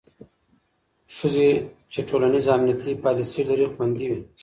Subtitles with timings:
[1.15, 1.49] ښځې
[1.91, 4.19] چې ټولنیز امنیتي پالیسۍ لري، خوندي وي.